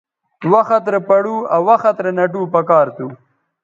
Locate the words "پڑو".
1.07-1.35